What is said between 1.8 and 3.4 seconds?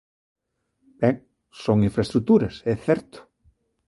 infraestruturas, ¡é certo!